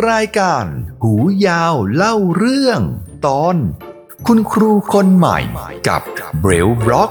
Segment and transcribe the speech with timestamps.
[0.00, 0.66] รายการ
[1.02, 1.14] หู
[1.46, 2.80] ยาวเล่าเรื่อง
[3.26, 3.56] ตอน
[4.26, 5.38] คุณครูคนใหม่
[5.88, 6.02] กับ
[6.40, 7.10] เบรลบล็อก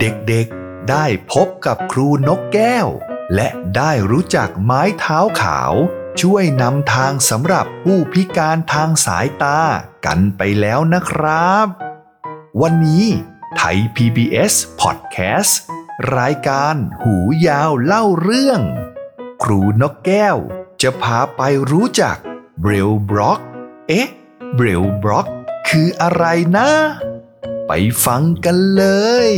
[0.00, 2.88] เด็กๆได้พบกับครูนกแก้ว
[3.34, 5.72] และได้รู้จักไม้เท้าขาว
[6.20, 9.60] ช่วยนำทางสำหรับผู้พิการทางสายตา
[10.06, 11.66] กันไปแล้วนะครับ
[12.60, 13.06] วันนี้
[13.56, 15.52] ไทย PBS Podcast
[16.16, 18.60] รายการหูยาวเล่าเรื่อง
[19.42, 20.36] ครูนกแก้ว
[20.82, 22.16] จะพาไปรู้จัก
[22.60, 23.40] เบรลบล็อก
[23.88, 24.08] เอ๊ะ
[24.54, 25.26] เบรลบล็อก
[25.68, 26.24] คืออะไร
[26.56, 26.70] นะ
[27.66, 27.72] ไป
[28.04, 28.84] ฟังกันเล
[29.28, 29.32] ย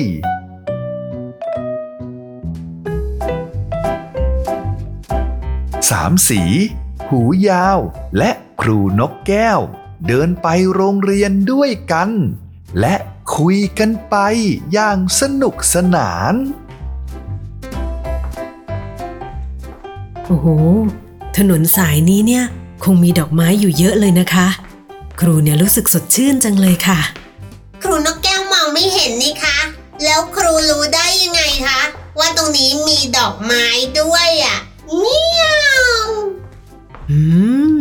[5.90, 6.42] สามสี
[7.08, 7.78] หูยาว
[8.18, 8.30] และ
[8.60, 9.60] ครูนกแก้ว
[10.06, 12.10] เดินไปโรงเรียนด้วยกัน
[12.80, 12.94] และ
[13.40, 14.16] คุยกันไป
[14.72, 16.34] อย่างสนุกสนาน
[20.26, 20.46] โอ้โห
[21.36, 22.44] ถนนสายนี้เนี่ย
[22.84, 24.48] คงมีดอกไม้อยู่เยอะเลยนะคะ
[25.20, 26.98] ครูเนี่ยรู้สึกสดชื่นจังเลยค่ะ
[27.82, 29.58] ครูนกแก้วมองไม่เห็นนี่คะ
[30.04, 31.80] แล้วครูรู้ได้ยังไงคะ
[32.18, 33.64] ว่าตรงนี้มีดอกไม้
[34.00, 34.58] ด้วยอะ
[34.98, 35.44] เมีย
[36.06, 36.10] ว
[37.10, 37.20] อื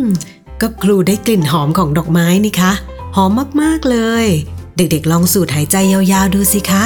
[0.60, 2.72] ก็ครูได้กลิ่นหอมของดอกไม้นี่คะ
[3.16, 3.30] หอม
[3.62, 4.28] มากๆเลย
[4.76, 6.84] เด็กๆ ลองสูดหายใจยาวๆ ดูสิคะ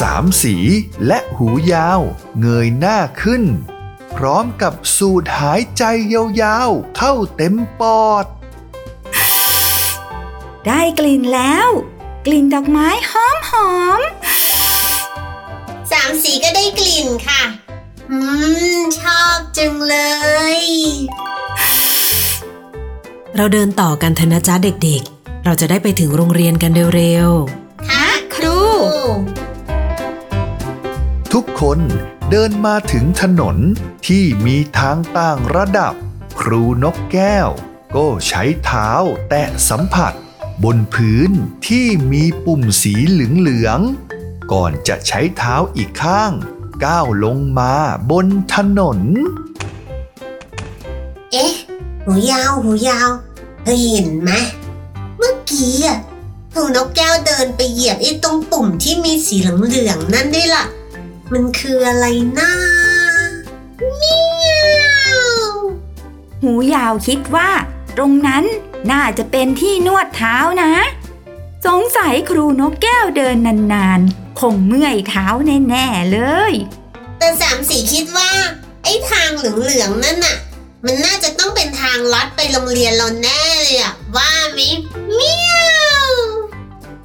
[0.00, 0.56] สามสี
[1.06, 2.00] และหูยาว
[2.40, 3.42] เงยหน้าขึ้น
[4.16, 5.82] พร้อมกับสูดหายใจ
[6.42, 8.24] ยาวๆ เข้าเต็มปอด
[10.66, 11.68] ได้กลิ่นแล้ว
[12.26, 14.00] กลิ่นดอกไม้หอมหอม
[15.90, 17.42] สามสีก็ได้กลิ่นค่ะ
[23.40, 27.28] เราเดินต่อกันเถอะนะจ๊ะเด็กๆ เราจะได้ไปถึงโรงเรียนกันเร็ว
[27.90, 28.58] ค่ะครู
[31.32, 31.78] ทุกคน
[32.30, 33.56] เดินมาถึงถนน
[34.06, 35.94] ที่มีทางต่างระดับ
[36.40, 37.48] ครูนกแก้ว
[37.96, 38.90] ก็ใช้เท้า
[39.28, 40.12] แตะสัมผัส
[40.64, 41.30] บนพื้น
[41.68, 46.32] ที่มีปุ่มสีเหลืองๆ ก่อนจะใช้เท้าอีกข้าง
[46.84, 47.72] ก้าวลงมา
[48.10, 49.00] บนถนน
[51.32, 51.54] เอ๊ะ
[52.06, 53.10] หูยาว หูยาว
[53.64, 54.30] เธอเห็นไหม
[55.18, 55.98] เมื่อกี้อะ
[56.52, 60.64] ครูนกแก้วเดินไปเหยียบไอ้ตรงปุ่มที่มีสีเหลืองๆนั่นด้วยล่ะ
[61.32, 62.06] มันคืออะไร
[62.38, 62.50] นะ
[63.96, 64.16] เมี
[64.78, 64.82] ย
[65.18, 67.50] วๆหูยาวคิดว่า
[67.96, 68.44] ตรงนั้น
[68.90, 70.72] น่าจะเป็นที่นวดเท้านะ
[71.66, 75.26] สงสัยครูนกแก้วเดินนานๆ คงเมื่อยเท้า
[75.68, 76.18] แน่ๆเล
[76.50, 76.52] ย
[77.18, 78.30] แต่สามสีคิดว่า
[78.82, 80.36] ไอ้ทางเหลืองๆนั่นน่ะ
[80.84, 84.70] มันน่าจะต้องเป็นทางลัดไปโรงเรียนเราแน่ เลยอะว่ามิ
[85.14, 85.52] เมีย
[86.10, 86.14] ว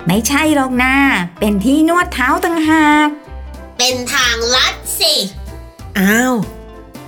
[0.08, 0.94] ไม่ใช่หรอกนะ
[1.40, 3.08] เป็นที่นวดเท้าต่างหาก
[3.78, 6.34] เป็นทางลัดสิๆอ้าว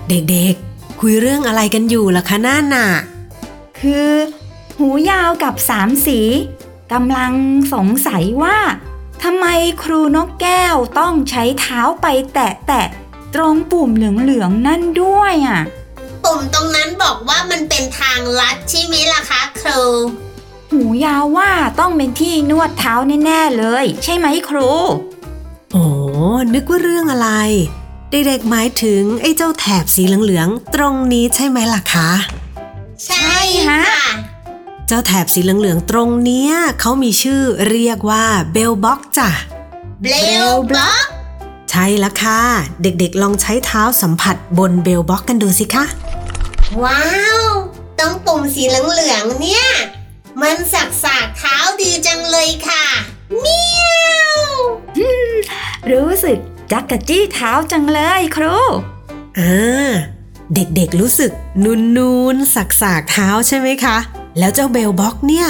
[0.10, 2.88] เด็กๆ คุยเรื่องอะไรกันอยู่ล่ะคะน่าน่ะ
[3.80, 4.10] คือ
[4.78, 6.20] หูยาวกับสามสี
[6.94, 7.34] กำลัง
[7.74, 8.58] สงสัยว่า
[9.24, 9.46] ทำไม
[9.84, 15.62] ครูนกแก้วต้องใช้เท้าไปแตะแตะๆตรงปุ่มเหลืองๆนั่นด้วยอะ
[16.28, 19.82] ปุ่มตรงนั้นบอกว่ามันเป็นทางลัดใช่ไหมล่ะคะครู
[20.72, 22.94] หูยาวว่าต้องเป็นที่นวดเท้า
[23.26, 24.70] แน่ๆเลย ใช่ไหมครู
[25.74, 25.86] โอ้
[26.54, 27.30] นึกว่าเรื่องอะไร
[28.12, 32.10] เด็กๆหมายถึงไอ้เจ้าแถบสีเหลืองๆตรงนี้ใช่ไหมล่ะคะ
[33.06, 33.36] ใช่
[33.68, 34.10] ฮะค่ะ
[34.88, 39.30] เจ้าแถบสีเหลืองๆตรงเนี้ยเขามีชื่อเรียกว่า braille block จ้ะ
[40.04, 41.06] braille block
[41.72, 42.42] ใช่แล้วค่ะ
[42.82, 45.86] เด็กๆ ลองใช้เท้าสัมผัสบน braille block กันดูสิคะ
[46.84, 47.04] ว้า
[47.38, 47.40] ว
[48.00, 49.66] ต้องปุ่มสีเหลืองๆเนี่ย
[50.42, 52.86] มันสักสากๆเท้าดีจังเลยค่ะ
[53.40, 54.40] เมียว
[55.92, 56.38] รู้สึก
[56.72, 58.56] จักกะจี้เท้าจังเลยครู
[59.40, 59.94] อ่า
[60.54, 61.32] เด็กๆรู้สึก
[61.64, 63.98] นูนนูนๆสักสากๆเท้าใช่ไหมคะ
[64.40, 65.48] แล้วเจ้าเบลบ็อกเนี่ย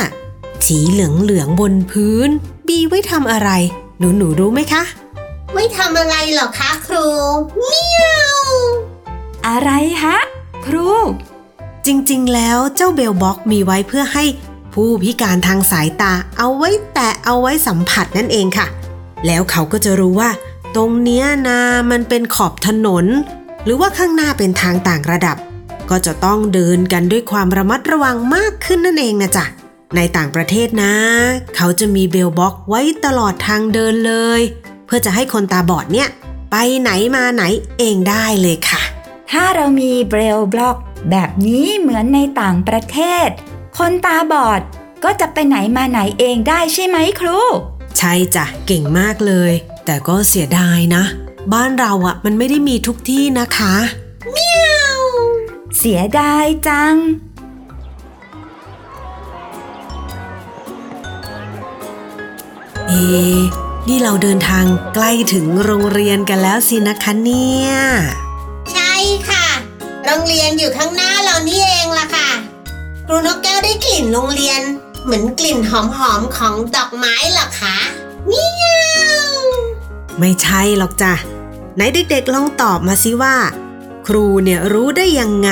[0.65, 0.99] สีเห
[1.29, 2.29] ลืองๆบนพื้น
[2.67, 3.49] บีไว้ทำอะไร
[3.99, 4.83] หนูหนูๆรู้ไหมคะ
[5.53, 7.07] ไม่ทำอะไรหรอคะครู
[7.65, 8.05] เมีย
[8.47, 8.49] ว
[9.47, 9.71] อะไร
[10.03, 10.17] ฮะ
[10.67, 10.89] ครู
[11.85, 14.23] จริงๆ แล้วเจ้า braille block มีไว้เพื่อให้
[14.73, 18.67] ผู้พิการทางสายตาเอาไว้แตะเอาไว้สัมผัสนั่นเองค่ะ
[19.25, 20.29] แล้วเขาก็จะรู้ว่า
[20.75, 21.59] ตรงเนี้ยนะ
[21.91, 23.05] มันเป็นขอบถนน
[23.63, 25.37] หรือว่าข้างหน้าเป็นทางต่างระดับ
[25.89, 29.45] ก็จะต้องเดินกันด้วยความระมัดระวังมากขึ้นนั่นเองนะจ๊ะ
[29.95, 30.93] ในต่างประเทศนะ
[31.55, 34.41] เขาจะมี braille block ไว้ตลอดทางเดินเลย
[34.85, 36.09] เพื่อจะให้คนตาบอดเนี่ย
[36.51, 37.43] ไปไหนมาไหน
[37.77, 38.76] เองได้เลยค่ะ
[39.31, 40.77] ถ้าเรามีเบรลบล็อก
[41.11, 43.27] แบบนี้เหมือนในต่างประเทศ
[43.77, 44.61] คนตาบอด
[45.03, 47.39] ก็จะไปไหนมาไหนเองได้ใช่ไหมครู
[47.97, 49.51] ใช่จ้ะเก่งมากเลย
[49.85, 51.03] แต่ก็เสียดายนะ
[51.53, 53.75] บ้านเราอะมันไม่ได้มีทุกที่นะคะ
[55.77, 56.95] เสียดายจัง
[62.87, 63.41] เอะ
[63.87, 68.26] นี่เราเดินทางใกล้ถึงโรงเรียนกันแล้วสินะคะเนี่ยใช่
[69.29, 69.45] ค่ะ
[70.05, 72.29] โรงเรียนอยู่ข้างหน้าเรานี่เองล่ะค่ะ
[73.07, 74.61] ครูนกแก้วได้กลิ่นโรงเรียน
[75.03, 75.71] เหมือนกลิ่นห
[76.09, 77.77] อมๆของดอกไม้เหรอคะ
[78.27, 78.65] เมีย
[79.43, 79.47] ว
[80.19, 81.13] ไม่ใช่หรอกจ้ะ
[81.75, 83.35] ไหนเด็กๆลองตอบมาสิว่า
[84.07, 85.51] ครูเนี่ยรู้ได้ยังไง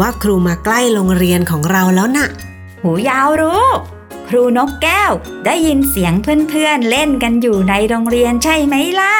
[0.00, 2.28] ว่าครูมาใกล้โรงเรียนของเราแล้วน่ะ
[2.82, 3.64] หูยาวรู้
[4.28, 5.12] ครูนกแก้ว
[5.46, 9.14] ได้ยินเสียงเพื่อนๆเล่นกันอยู่ในโรงเรียนใช่ไหมล่ะ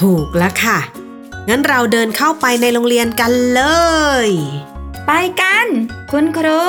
[0.00, 0.78] ถูกแล้วค่ะ
[1.48, 3.62] งั้นเราเดินเข้าไปในโรงเรียนกันเล
[4.26, 4.28] ย
[5.06, 5.10] ไป
[5.40, 5.66] กัน
[6.12, 6.62] คุณครู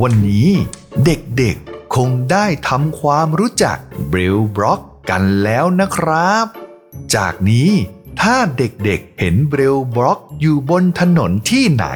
[0.00, 0.48] วันนี้
[1.04, 3.76] เด็กๆคงได้ทำความรู้จัก
[4.08, 4.80] เบรลบล็อก
[5.10, 6.46] กันแล้วนะครับ
[7.14, 7.70] จากนี้
[8.20, 11.86] ถ้าเด็กๆเห็นเบรลบล็อกอยู่บนถนนที่ไหน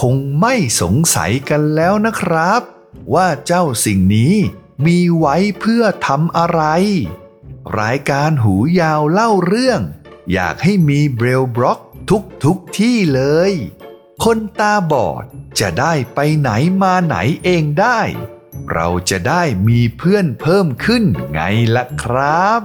[0.00, 2.60] คงไม่สงสัยกันแล้วนะครับ
[3.14, 4.34] ว่าเจ้าสิ่งนี้
[4.86, 6.62] มีไว้เพื่อทำอะไร
[7.80, 9.80] รายการหูยาวเล่าเรื่อง
[10.32, 11.80] อยากให้มีเบรลบล็อก
[12.10, 13.52] ทุกทุกที่เลย
[14.24, 15.24] คนตาบอด
[15.60, 16.50] จะได้ไปไหน
[16.82, 18.00] มาไหนเองได้
[18.72, 21.40] เราจะได้มีเพื่อนเพิ่มขึ้นไง
[21.76, 22.60] ล่ะครับ